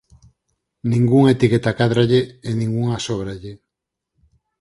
[0.93, 3.53] Ningunha etiqueta cádralle e ningunha sóbralle.